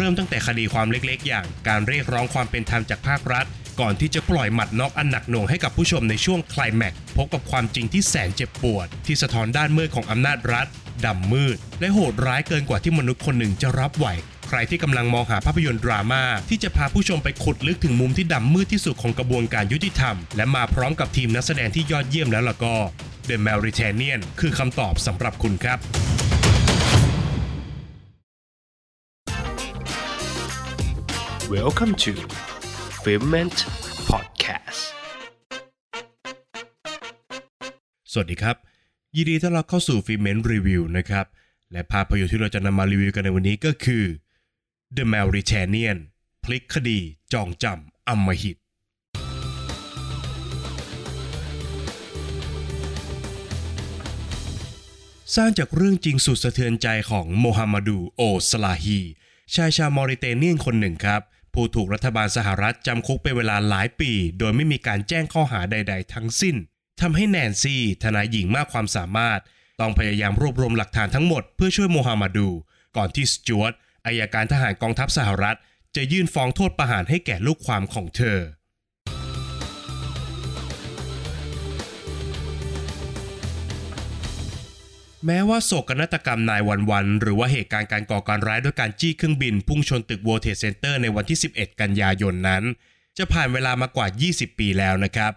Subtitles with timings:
[0.00, 3.46] เริ่มตั้งแต่คดีความเล็กๆ อย่าง การเรียกร้องความเป็นธรรมจากภาครัฐ
[3.80, 10.66] ก่อนที่จะปล่อยหมัดน็อกอันหนักหน่วงให้กับผู้ชมในช่วงคลายแม็กพบกับความจริงที่แสนเจ็บปวด ที่สะท้อนด้านมืดของอำนาจรัฐ
[11.06, 14.06] ดำมืด และโหดร้ายเกินกว่าที่มนุษย์คนหนึ่งจะรับไหว
[14.48, 22.74] ใครที่กำลังมองหาภาพยนตร์ดราม่าที่จะพาผู้ชมไปขุดลึกถึงมุมที่ดำมืดที่สุดของกระบวนการยุติธรรม และมาพร้อมกับทีมนักแสดงที่ยอดเยี่ยมแล้วล่ะก็
[23.28, 25.78] The m a r i t a n i a n คือคำตอบสำหรับคุณครับ
[31.58, 32.12] Welcome to
[33.02, 33.56] Filment
[34.10, 34.82] Podcast
[38.12, 38.56] สวัสดีครับ
[39.16, 41.26] ยินดีต้อนรับเข้าสู่ฟิเมนรีวิวนะครับ
[41.72, 44.04] และภาพยนตร์ที่เราจะนำมารีวิวกันในวันนี้ก็คือ
[44.96, 45.98] The Mauritanian
[46.44, 46.98] พลิกคดี
[47.32, 48.56] จองจำอำมหิต
[55.36, 59.00] สร้างจากเรื่องจริงสุดสะเทือนใจของโมฮัมหมัดูโอสลาฮี
[59.54, 61.22] ชายชาวมอริเตเนียนคนหนึ่งครับ
[61.54, 66.56] ผู้ถูกรัฐบาลสหรัฐจำคุกเป็นเวลาหลายปี โดยไม่มีการแจ้งข้อหาใด ๆ ทั้งสิ้น
[67.00, 69.40] ทำให้แนนซี่ทนายหญิงมากความสามารถ
[69.80, 72.48] ต้องพยายามรวบรวมหลักฐานทั้งหมดเพื่อช่วยโมฮัมหมัดู
[72.96, 73.72] ก่อนที่สจวต
[74.06, 75.58] อายการทหารกองทัพสหรัฐ
[75.96, 78.38] จะยื่นฟ้องโทษประหารให้แก่ลูกความของเธอ
[85.26, 92.62] แม้ว่าโศกนาฏกรรมนายวันวัน หรือว่าเหตุการณ์การก่อการร้ายด้วยการจี้เครื่องบิน พุ่งชนตึก World Trade Center ในวันที่ 11 กันยายนนั้น
[93.18, 95.32] จะผ่านเวลามากว่า 20 ปีแล้วนะครับ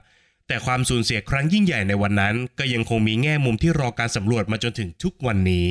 [0.48, 5.70] แต่ความสูญเสียครั้งยิ่งใหญ่ในวันนั้น ก็ยังคงมีแง่มุมที่รอการสำรวจมาจนถึงทุกวันนี้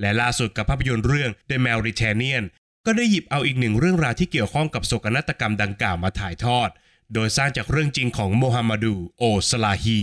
[0.00, 2.44] และล่าสุดกับภาพยนตร์เรื่อง The Mauritanian
[2.86, 6.68] ก็ได้หยิบเอาอีกหนึ่งเรื่องราวที่เกี่ยวข้องกับโศกนาฏกรรมดังกล่าวมาถ่ายทอด
[7.14, 10.00] โดยสร้างจากเรื่องจริงของโมฮัมหมัดูโอสลาฮี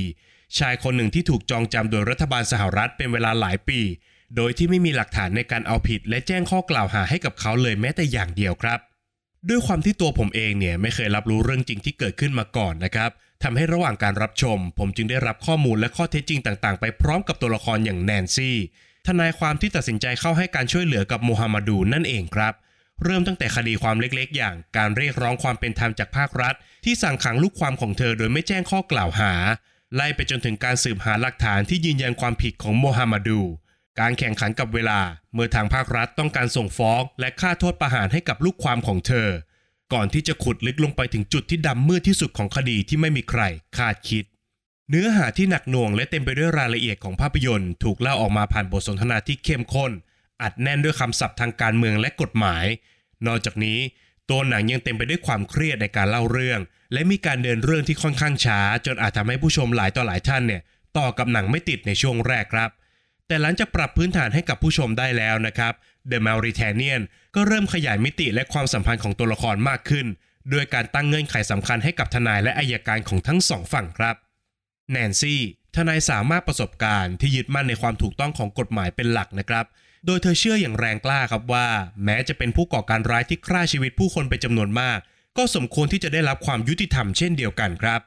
[0.60, 3.80] ชายคนหนึ่งที่ถูกจองจำโดยรัฐบาลสหรัฐเป็นเวลาหลายปี
[4.36, 8.80] โดยที่ไม่มีหลักฐานในการเอาผิด และแจ้งข้อกล่าวหาให้กับเขาเลยแม้แต่อย่างเดียวครับ
[9.50, 13.10] ด้วยความที่ตัวผมเองเนี่ยไม่เคยรับรู้เรื่องจริงที่เกิดขึ้นมาก่อนนะครับ
[13.44, 18.58] ทำให้ระหว่างการรับชม ผมจึงได้รับข้อมูลและข้อเท็จจริงต่างๆ ไปพร้อมกับตัวละครอย่างแนนซี่
[19.08, 22.54] ทนายความที่ตัดสินใจเข้าให้การช่วยเหลือกับโมฮัมหมัดูนั่นเองครับ
[23.04, 29.34] เริ่มตั้งแต่คดีความเล็กๆ อย่างการเรียกร้องความเป็นธรรมจากภาครัฐ ที่สั่งขังลูกความของเธอโดยไม่แจ้งข้อกล่าวหา
[29.96, 33.42] ไล่ไปจนถึงการสืบหาหลักฐานที่ยืนยันความผิดของโมฮัมหมัดู
[34.00, 35.00] การแข่งขันกับเวลา
[35.34, 39.30] เมื่อทางภาครัฐต้องการส่งฟ้องและค่าโทษประหารให้กับลูกความของเธอ
[39.94, 43.42] ก่อนที่จะขุดลึกลงไปถึงจุดที่ดำมืดที่สุดของคดีที่ไม่มีใคร
[43.78, 44.24] คาดคิด
[44.90, 49.92] เนื้อหาที่หนักหน่วงและเต็มไปด้วยรายละเอียดของภาพยนตร์ ถูกเล่าออกมาผ่านบทสนทนาที่เข้มข้น
[50.42, 52.66] อัดแน่นด้วยคำศัพท์ทางการเมืองและกฎหมาย
[53.28, 53.80] นอกจากนี้
[54.30, 56.60] ตัวหนังยังเต็มไปด้วยความเครียดในการเล่าเรื่อง
[56.94, 60.62] และมีการเดินเรื่องที่ค่อนข้างช้า จนอาจทำให้ผู้ชมหลายต่อหลายท่านเนี่ย
[60.98, 62.70] ต่อกับหนังไม่ติดในช่วงแรกครับ
[63.28, 65.74] แต่หลังจากปรับพื้นฐานให้กับผู้ชมได้แล้วนะครับ
[66.12, 67.02] The Mauritanian
[67.36, 70.08] ก็เริ่มขยายมิติและความสัมพันธ์ของตัวละครมากขึ้น
[70.52, 74.16] โดยการตั้งเงื่อนไขสำคัญให้กับทนายและอายการของทั้งสองฝั่งครับ
[74.92, 75.42] แนนซี่
[75.76, 79.66] ทนายสามารถประสบการณ์ที่ยึดมั่นในความถูกต้องของกฎหมายเป็นหลักนะครับ
[80.06, 81.68] โดยเธอเชื่ออย่างแรงกล้าครับว่า
[82.04, 85.00] แม้จะเป็นผู้ก่อการร้ายที่ฆ่าชีวิตผู้คนไปจำนวนมาก
[85.38, 88.02] ก็สมควรที่จะได้รับความยุติธรรมเช่นเดียวกันครับ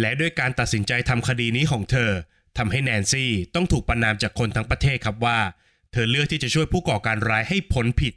[0.00, 2.10] และด้วยการตัดสินใจทำคดีนี้ของเธอ
[2.58, 5.38] ทำให้แนนซี่ต้องถูกประนามจากคนทั้งประเทศครับว่า
[5.92, 8.14] เธอเลือกที่จะช่วยผู้ก่อการร้ายให้พ้นผิด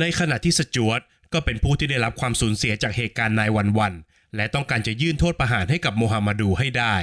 [0.00, 1.00] ในขณะที่สจวต
[1.32, 3.92] ก็เป็นผู้ที่ได้รับความสูญเสียจากเหตุการณ์นายวันวัน
[4.36, 6.94] และต้องการจะยื่นโทษประหารให้กับโมฮัมหมัดูให้ได้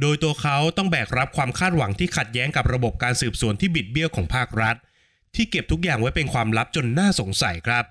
[0.00, 4.76] โดยตัวเขาต้องแบกรับความคาดหวังที่ขัดแย้งกับระบบการสืบสวนที่บิดเบี้ยวของภาครัฐ
[5.34, 7.84] ที่เก็บทุกอย่างไว้เป็นความลับจนน่าสงสัยครับ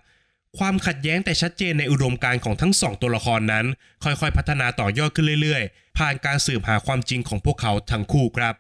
[0.58, 3.66] ความขัดแย้งแต่ชัดเจนในอุดมการณ์ของทั้งสองตัวละครนั้น
[4.04, 8.56] ค่อยๆ พัฒนาต่อยอดขึ้นเรื่อยๆ ผ่านการสืบหาความจริงของพวกเขาทั้งคู่ครับ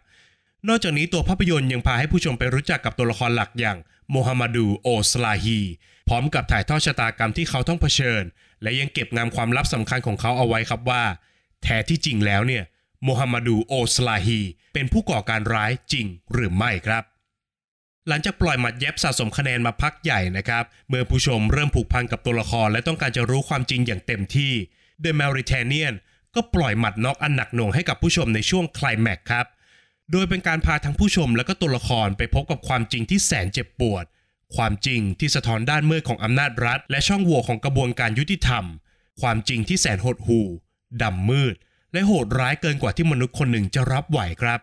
[0.68, 3.78] นอกจากนี้ตัวภาพยนตร์ยังพาให้ผู้ชมไปรู้จักกับตัวละครหลักอย่าง
[4.12, 5.60] โมฮัมหมัดูโอสลาฮี
[6.08, 8.24] พร้อมกับถ่ายทอดชะตากรรมที่เขาต้องเผชิญ
[8.62, 11.04] และยังเก็บงำความลับสำคัญของเขาเอาไว้ครับว่า
[11.64, 12.64] แท้ที่จริงแล้วเนี่ย
[13.04, 14.40] โมฮัมหมัดูโอสลาฮี
[14.74, 17.04] เป็นผู้ก่อการร้ายจริงหรือไม่ครับ
[18.08, 24.54] หลังจากปล่อยหมัดเย็บสะสมคะแนนมาพักใหญ่นะครับ เมื่อผู้ชมเริ่มผูกพันกับตัวละครและต้องการจะรู้ความจริงอย่างเต็มที่
[25.04, 25.94] The Mauritanian
[26.36, 29.46] ก็ปล่อยหมัดน็อกอันหนักหน่วงให้กับผู้ชมในช่วงคลายแม็กครับ
[30.12, 34.06] โดยเป็นการพาทั้งผู้ชมและก็ตัวละครไปพบกับความจริงที่แสนเจ็บปวด
[34.56, 38.64] ความจริงที่สะท้อนด้านมืดของอำนาจรัฐ และช่องโหว่ของกระบวนการยุติธรรม
[39.22, 40.48] ความจริงที่แสนหดหู่
[41.02, 41.56] ดำมืด
[41.94, 44.60] และโหดร้ายเกินกว่าที่มนุษย์คนหนึ่งจะรับไหวครับ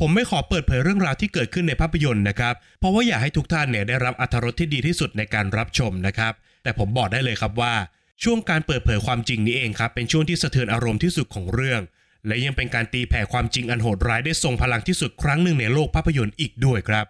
[0.00, 6.32] ผมไม่ขอเปิดเผยเรื่องราวที่เกิดขึ้นในภาพยนตร์นะครับ เพราะว่าอยากให้ทุกท่านเนี่ยได้รับอรรถรสที่ดีที่สุดในการรับชมนะครับ
[6.62, 7.74] แต่ผมบอกได้เลยครับว่า
[8.22, 11.80] ช่วงการเปิดเผยความจริงนี้เองครับ เป็นช่วงที่สะเทือนอารมณ์ที่สุดของเรื่อง
[12.26, 17.06] และยังเป็นการตีแผ่ความจริงอันโหดร้ายได้ทรงพลังที่สุดครั้งหนึ่งในโลกภาพยนตร์อีกด้วยครับ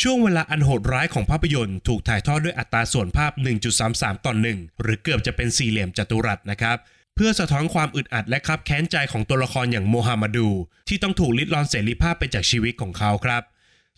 [0.00, 3.32] ช่วงเวลาอันโหดร้ายของภาพยนตร์ ถูกถ่ายทอดด้วยอัตราส่วนภาพ
[3.78, 6.76] 1.33ต่อ1หรือเกือบจะเป็นสี่เหลี่ยมจัตุรัสนะครับ
[7.14, 10.48] เพื่อสะท้อนความอึดอัดและคับแค้นใจของตัวละครอย่างโมฮัมหมัดู
[10.88, 13.42] ที่ต้องถูกลิดรอนเสรีภาพไปจากชีวิตของเขาครับ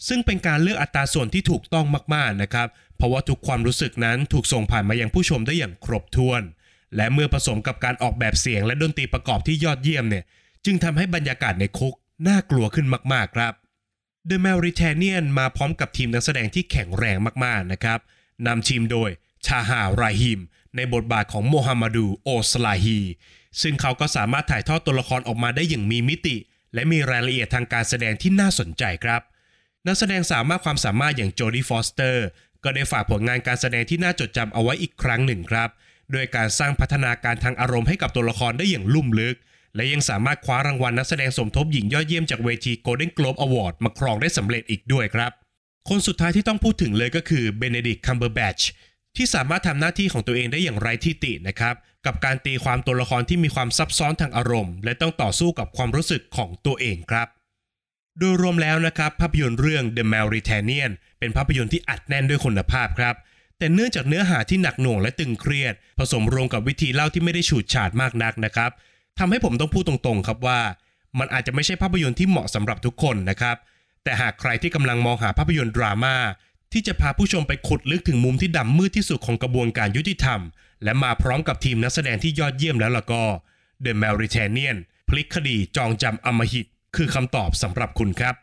[0.08, 6.43] ซึ่งเป็นการเลือกอัตราส่วนที่ถูกต้องมากๆนะครับ เพราะว่าทุกความรู้สึกนั้นถูกส่งผ่านมายังผู้ชมได้อย่างครบถ้วน
[6.96, 10.25] และเมื่อผสมกับการออกแบบเสียงและดนตรีประกอบที่ยอดเยี่ยมเนี่ย
[10.64, 11.94] จึงทำให้บรรยากาศในคุก
[12.28, 13.52] น่ากลัวขึ้นมากๆครับ
[14.31, 17.99] The m a r i t a n i a n มาพร้อมกับทีมนักแสดงที่แข็งแรงมากๆนะครับ
[18.46, 19.10] นำทีมโดย
[19.46, 20.40] ทาฮาร์ ราฮิม
[20.76, 23.00] ในบทบาทของโมฮัมหมัดูโอสลาฮี
[23.62, 26.36] ซึ่งเขาก็สามารถถ่ายทอดตัวละครออกมาได้อย่างมีมิติ
[26.74, 29.22] และมีรายละเอียดทางการแสดงที่น่าสนใจครับ
[29.86, 32.24] นักแสดงสามารถความสามารถอย่างโจดี้ฟอสเตอร์
[32.64, 35.68] ก็ได้ฝากผลงานการแสดงที่น่าจดจำเอาไว้อีกครั้งหนึ่งครับ
[36.12, 39.36] โดยการสร้างพัฒนาการทางอารมณ์ให้กับตัวละครได้อย่างลุ่มลึก
[39.76, 45.32] และยังสามารถคว้ารางวัลนักแสดงสมทบหญิงยอดเยี่ยมจากเวที Golden Globe Award มาครองได้สำเร็จอีกด้วยครับ
[45.88, 48.58] คนสุดท้ายที่ต้องพูดถึงเลยก็คือเบเนดิก t คัมเบอร์แบช
[49.16, 51.75] ที่สามารถทำหน้าที่ของตัวเองได้อย่างไร้ที่ตินะครับ
[52.06, 57.28] กับการตีความตัวละครที่มีความซับซ้อนทางอารมณ์ และต้องต่อสู้กับความรู้สึกของตัวเองครับ
[58.19, 63.14] โดยรวมแล้วนะครับภาพยนตร์เรื่อง The Mauritanian เป็นภาพยนตร์ที่อัดแน่นด้วยคุณภาพครับ
[63.58, 68.70] แต่เนื่องจากเนื้อหาที่หนักหน่วงและตึงเครียด ผสมรวมกับวิธีเล่าที่ไม่ได้ฉูดฉาดมากนักนะครับ
[69.19, 70.60] ทำให้ผมต้องพูดตรงๆ ครับว่า
[71.19, 73.56] มันอาจจะไม่ใช่ภาพยนตร์ที่เหมาะสำหรับทุกคนนะครับ
[74.05, 76.14] แต่หากใครที่กำลังมองหาภาพยนตร์ดราม่า
[76.74, 80.40] ที่จะพาผู้ชมไปขุดลึกถึงมุมที่ดำมืดที่สุดของกระบวนการยุติธรรม
[80.84, 83.24] และมาพร้อมกับทีมนักแสดงที่ยอดเยี่ยมแล้วล่ะก็
[83.84, 84.76] The Mauritanian
[85.08, 86.66] พลิกคดีจองจำอำมหิต
[86.96, 88.34] คือคำตอบสำหรับคุณครับ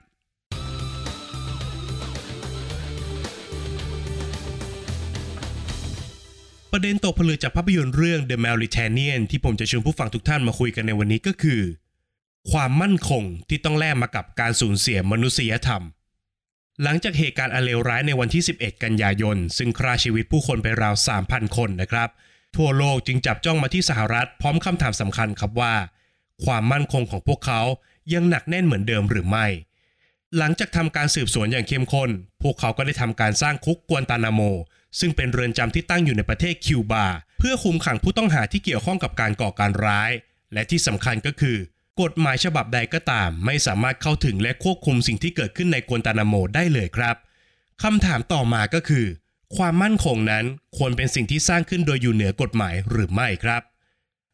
[6.71, 11.61] ประเด็นตกผลึกจากภาพยนตร์เรื่อง The Mauritanian ที่ผมจะชวนผู้ฟังทุกท่านมาคุยกันในวันนี้ก็คือ
[12.51, 15.83] ความมั่นคงที่ต้องแลกมากับการสูญเสียมนุษยธรรม
[16.83, 20.95] หลังจากเหตุการณ์อันเลวร้ายในวันที่ 11 กันยายน ซึ่งฆ่าชีวิตผู้คนไปราว
[21.25, 22.09] 3,000 คนนะครับ
[22.55, 25.73] ทั่วโลกจึงจับจ้องมาที่สหรัฐพร้อมคำถามสำคัญครับว่า
[26.45, 27.61] ความมั่นคงของพวกเขา
[28.13, 29.45] ยังหนักแน่นเหมือนเดิมหรือไม่
[30.37, 32.09] หลังจากทำการสืบสวนอย่างเข้มข้น
[32.43, 34.41] พวกเขาก็ได้ทำการสร้างคุกกวนตานาโม
[34.99, 37.05] ซึ่งเป็นเรือนจำที่ตั้งอยู่ในประเทศคิวบา
[37.39, 40.11] เพื่อคุมขังผู้ต้องหาที่เกี่ยวข้องกับการก่อการร้าย
[40.53, 41.57] และที่สำคัญก็คือ
[42.01, 47.15] กฎหมายฉบับใดก็ตาม ไม่สามารถเข้าถึงและควบคุมสิ่งที่เกิดขึ้นในกวนตานาโมได้เลยครับ
[47.83, 49.05] คำถามต่อมาก็คือ
[49.55, 50.45] ความมั่นคงนั้น
[50.77, 53.61] ควรเป็นสิ่งที่สร้างขึ้นโดยอยู่เหนือกฎหมายหรือไม่ครับ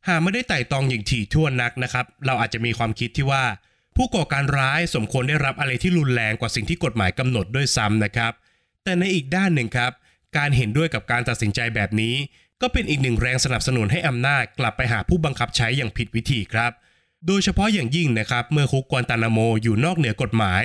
[0.08, 3.44] หากไม่ได้ไต่ตองอย่างถี่ถ้วนนักนะครับ เราอาจจะมีความคิดที่ว่า
[3.96, 8.34] ผู้ก่อการร้ายสมควรได้รับอะไรที่รุนแรงกว่าสิ่งที่กฎหมายกำหนดด้วยซ้ำนะครับ
[8.84, 9.92] แต่ในอีกด้านหนึ่งครับ
[10.38, 12.16] การเห็นด้วยกับการตัดสินใจแบบนี้
[12.62, 16.72] ก็เป็นอีกหนึ่งแรงสนับสนุนให้อำนาจกลับไปหาผู้บังคับใช้อย่างผิดวิธีครับ
[17.28, 20.64] โดยเฉพาะอย่างยิ่งนะครับเมื่อคุกกวานตานาโมอยู่นอกเหนือกฎหมาย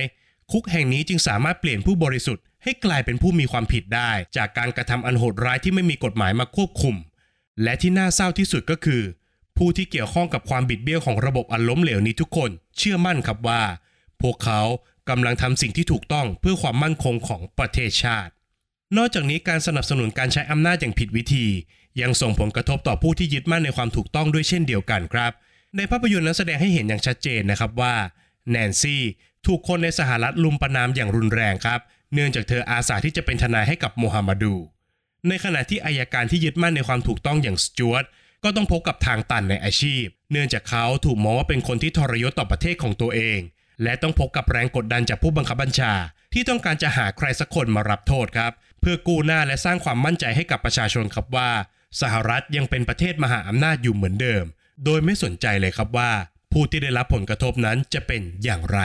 [0.53, 6.97] คุกแห่งนี้จึงสามารถเปลี่ยนผู้บริสุทธิ์ให้กลายเป็นผู้มีความผิดได้ จากการกระทำอันโหดร้ายที่ไม่มีกฎหมายมาควบคุม
[7.63, 9.03] และที่น่าเศร้าที่สุดก็คือ
[9.57, 13.63] ผู้ที่เกี่ยวข้องกับความบิดเบี้ยวของระบบอันล้มเหลวนี้ทุกคน เชื่อมั่นครับว่า
[14.23, 14.61] พวกเขา
[15.09, 18.33] กำลังทำสิ่งที่ถูกต้องเพื่อความมั่นคงของประเทศชาติ
[18.97, 21.47] นอกจากนี้การสนับสนุนการใช้อำนาจอย่างผิดวิธี
[22.01, 25.33] ยังส่งผลกระทบต่อผู้ที่ยึดมั่นในความถูกต้องด้วยเช่นเดียวกันครับ
[25.77, 27.95] ในภาพยนตร์นั้นแสดงให้เห็นอย่างชัดเจนนะครับว่า
[28.51, 29.03] แนนซี่
[29.47, 31.81] ถูกคนในสหรัฐลุมประนามอย่างรุนแรงครับ
[32.15, 34.55] เนื่องจากเธออาสาที่จะเป็นทนายให้กับโมฮัมหมัดู
[35.29, 38.05] ในขณะที่อายการที่ยึดมั่นในความถูกต้องอย่างสจวต
[38.45, 43.41] ก็ต้องพบกับทางตันในอาชีพ เนื่องจากเขาถูกมองว่าเป็นคนที่ทรยศต่อประเทศของตัวเอง
[43.83, 45.93] และต้องพบกับแรงกดดันจากผู้บังคับบัญชา
[46.33, 51.51] ที่ต้องการจะหาใครสักคนมารับโทษครับ เพื่อกู้หน้าและสร้างความมั่นใจให้กับประชาชนครับว่า
[52.01, 54.45] สหรัฐยังเป็นประเทศมหาอำนาจอยู่เหมือนเดิม
[54.85, 56.11] โดยไม่สนใจเลยครับว่า
[56.53, 58.81] ผู้ที่ได้รับผลกระทบนั้นจะเป็นอย่างไร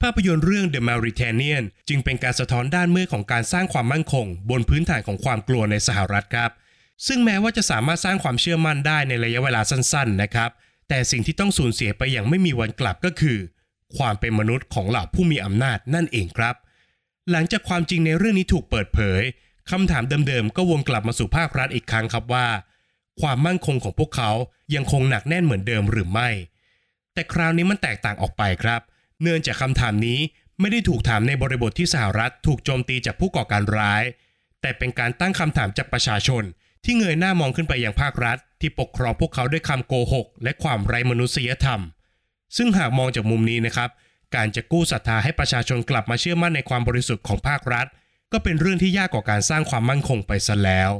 [0.00, 6.50] ภาพยนตร์เรื่อง The Mauritanian จึงเป็นการสะท้อนด้านมืดของการสร้างความมั่นคง บนพื้นฐานของความกลัวในสหรัฐครับ
[7.06, 10.50] ซึ่งแม้ว่าจะสามารถสร้างความเชื่อมั่นได้ในระยะเวลาสั้น ๆ นะครับ
[10.88, 13.38] แต่สิ่งที่ต้องสูญเสียไปอย่างไม่มีวันกลับก็คือ
[13.96, 16.54] ความเป็นมนุษย์ของเหล่าผู้มีอำนาจนั่นเองครับ
[17.30, 19.22] หลังจากความจริงในเรื่องนี้ถูกเปิดเผย
[19.70, 22.46] คำถามเดิมๆ ก็วนกลับมาสู่ภาครัฐอีกครั้งครับว่า
[23.20, 24.30] ความมั่นคงของพวกเขา
[24.74, 26.28] ยังคงหนักแน่นเหมือนเดิมหรือไม่
[27.14, 28.80] แต่คราวนี้มันแตกต่างออกไปครับ
[29.22, 30.18] เนื่องจากคำถามนี้
[30.60, 34.02] ไม่ได้ถูกถามในบริบทที่สหรัฐถูกโจมตีจากผู้ก่อการร้าย
[34.60, 36.42] แต่เป็นการตั้งคำถามจากประชาชน
[36.84, 41.80] ที่เงยหน้ามองขึ้นไปยังภาครัฐ ที่ปกครองพวกเขาด้วยคำโกหก และความไร้มนุษยธรรม
[42.56, 43.90] ซึ่งหากมองจากมุมนี้นะครับ
[44.34, 47.86] การจะกู้ศรัทธาให้ประชาชนกลับมาเชื่อมั่นในความบริสุทธิ์ของภาครัฐ
[48.32, 50.90] ก็เป็นเรื่องที่ยากกว่าการสร้างความมั่นคงไปซะแล้ว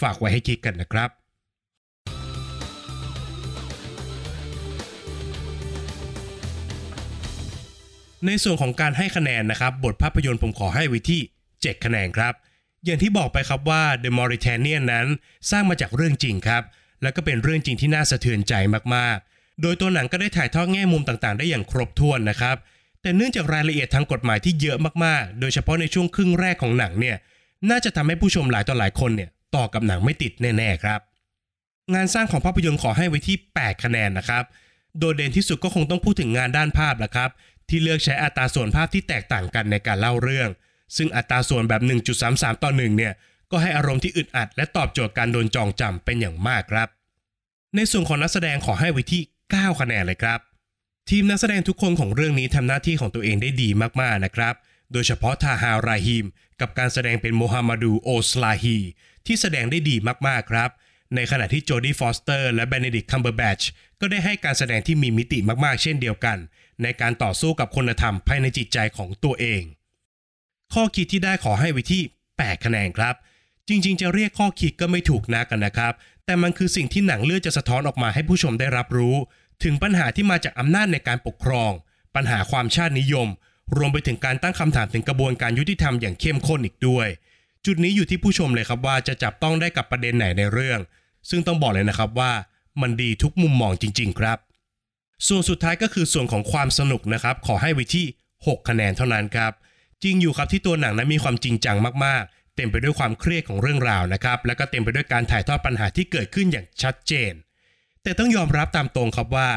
[0.00, 1.10] ฝากไว้ให้คิดกันนะครับ
[8.26, 11.20] ในส่วนของการให้คะแนนนะครับบทภาพยนตร์ผมขอให้ไว้ที่
[11.52, 12.34] 7 คะแนนครับ
[12.84, 15.06] อย่างที่บอกไปครับว่า The Mauritanian นั้น
[15.50, 16.62] สร้างมาจากเรื่องจริงครับ
[17.02, 18.54] แล้วก็เป็นเรื่องจริงที่น่าสะเทือนใจ
[18.94, 22.56] มากๆ โดยตัวหนังก็ได้ถ่ายทอดแง่มุมต่างๆ ได้อย่างครบถ้วนนะครับ
[23.02, 27.16] แต่เนื่องจากรายละเอียดทางกฎหมายที่เยอะมากๆ โดยเฉพาะในช่วงครึ่งแรกของหนังเนี่ย
[27.70, 31.00] น่าจะทำให้ผู้ชมหลายต่อหลายคนเนี่ยต่อกับหนังไม่ติดแน่ๆครับ
[31.94, 34.44] งานสร้างของภาพยนตร์ขอให้ไว้ที่ 8 คะแนนนะครับ
[34.98, 37.30] โดดเด่นที่สุดก็คงต้องพูดถึงงานด้านภาพละครับ
[37.72, 40.48] ที่เลือกใช้อัตราส่วนภาพที่แตกต่างกันในการเล่าเรื่อง
[40.96, 41.82] ซึ่งอัตราส่วนแบบ
[42.22, 43.12] 1.33 ต่อ 1 เนี่ย
[43.50, 46.88] ก็ให้อารมณ์ที่อึดอัด และตอบโจทย์การโดนจองจำเป็นอย่างมากครับ
[47.76, 50.40] ในส่วนของนักแสดงขอให้ไว้ที่ 9 คะแนนเลยครับ
[51.10, 53.68] ทีมนักแสดงทุกคนของเรื่องนี้ทำหน้าที่ของตัวเองได้ดี
[54.00, 54.54] มากๆนะครับ
[54.92, 56.24] โดยเฉพาะทาฮาร์ ราฮิม
[56.60, 58.78] กับการแสดงเป็นโมฮัมหมัดูโอสลาฮี
[59.26, 60.70] ที่แสดงได้ดีมากๆครับ
[61.14, 63.60] ในขณะที่โจดี้ฟอสเตอร์และเบเนดิกต์ คัมเบอร์แบตช์
[64.00, 66.38] ก็ได้ให้การแสดงที่มีมิติมากๆ เช่นเดียวกัน
[66.84, 69.62] ในการต่อสู้กับคุณธรรมภายในจิตใจของตัวเอง
[70.74, 72.02] ข้อคิดที่ได้ขอให้ไว้ที่
[72.34, 73.14] 8 คะแนนครับ
[73.68, 75.92] จริง ๆ จะเรียกข้อคิดก็ไม่ถูกนักนะครับ
[76.26, 79.16] แต่มันคือสิ่งที่หนังเลือกจะสะท้อนออกมาให้ผู้ชมได้รับรู้
[79.64, 81.72] ถึงปัญหาที่มาจากอำนาจในการปกครอง
[82.14, 83.28] ปัญหาความชาตินิยม
[83.76, 87.08] รวมไปถึงการตั้งคำถามถึงกระบวนการยุติธรรมอย่างเข้มข้นอีกด้วย
[87.66, 90.80] จุดนี้อยู่ที่ผู้ชมเลยครับว่าจะจับต้องได้กับประเด็นไหนในเรื่อง
[91.30, 92.32] ซึ่งต้องบอกเลยนะครับว่า
[92.80, 94.38] มันดีทุกมุมมองจริง ๆ ครับ
[95.28, 99.52] ส่วนสุดท้ายก็คือส่วนของความสนุกนะครับ ขอให้ไว้ที่ 6 คะแนนเท่านั้นครับ
[100.02, 107.32] จริงอยู่ครับที่ตัวหนังนั้นมีความจริงจังมากๆ เต็มไปด้วยความเครียดของเรื่องราวนะครับ แล้วก็เต็มไปด้วยการถ่ายทอดปัญหาที่เกิดขึ้นอย่างชัดเจน
[108.02, 109.48] แต่ต้องยอมรับตามตรงครับว่า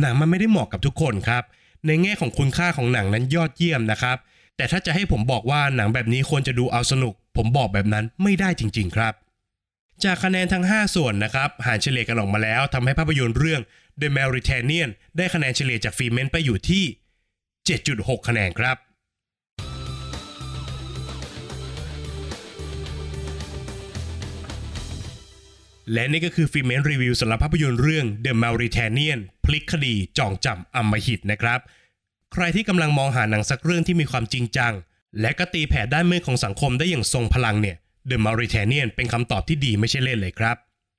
[0.00, 1.44] หนังมันไม่ได้เหมาะกับทุกคนครับ
[1.86, 4.16] ในแง่ของคุณค่าของหนังนั้นยอดเยี่ยมนะครับ
[4.56, 9.14] แต่ถ้าจะให้ผมบอกว่าหนังแบบนี้ควรจะดูเอาสนุก ผมบอกแบบนั้นไม่ได้จริง ๆ ครับ
[10.04, 13.62] จากคะแนนทั้ง 5 ส่วนนะครับ หารเฉลี่ยกันออกมาแล้วทำให้ภาพยนตร์เรื่อง
[14.00, 16.84] The Mauritanian ได้คะแนนเฉลี่ยจากฟีเมนไปอยู่ที่
[17.56, 18.76] 7.6 คะแนนครับ
[25.92, 31.60] และนี่ก็คือฟิเมนรีวิวสำหรับภาพยนตร์เรื่อง The Mauritanian พลิกคดีจองจำอำมหิตนะครับ
[32.32, 34.72] ใครที่กำลังมองหาหนังสักเรื่องที่มีความจริงจัง
[35.20, 37.76] และก็ตีแผ่ด้านมืดของสังคมได้อย่างทรงพลังเนี่ย
[38.10, 40.56] The Mauritanian เป็นคำตอบที่ดีไม่ใช่เล่นเลยครับ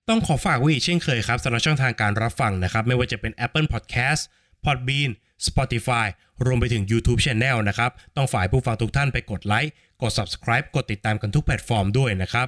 [0.10, 4.22] ต้องขอฝากไว้อีกเช่นเคยครับสำหรับช่องทางการรับฟังนะครับ ไม่ว่าจะเป็น Apple Podcast
[4.66, 5.12] Podbean
[5.48, 6.08] Spotify
[6.46, 9.72] รวมไปถึง YouTube Channel นะครับ ต้องฝากผู้ฟังทุกท่านไปกดไลค์
[10.02, 12.48] กด Subscribe กดติดตามกันทุกแพลตฟอร์มด้วยนะครับ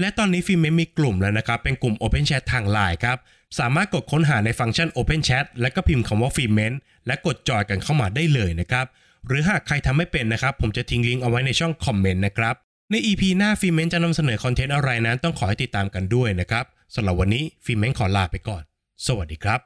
[0.00, 3.18] และตอนนี้ Filment มีกลุ่มแล้วนะครับ เป็นกลุ่ม Open Chat ทาง Line ครับ
[3.58, 6.72] สามารถกดค้นหาในฟังก์ชัน Open Chat และก็พิมพ์คำว่า Filment
[7.06, 8.86] และกด join กันเข้ามาได้เลยนะครับ
[9.26, 12.54] หรือหากใครทำไม่เป็นนะครับ ผมจะทิ้งลิงก์เอาไว้ในช่องคอมเมนต์นะครับ
[12.90, 16.64] ใน EP หน้า Filment จะนำเสนอ content อะไรนั้นต้องขอให้ติดตามกันด้วยนะครับ
[16.94, 18.62] สำหรับวันนี้ Filment ขอลาไปก่อน
[19.06, 19.60] สวัสดีครับ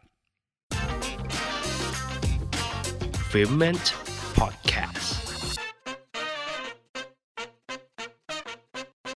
[3.30, 3.86] f i l m e n t
[4.38, 5.21] Podcast